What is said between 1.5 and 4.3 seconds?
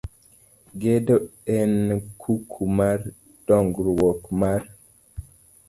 en kuku mar dongruok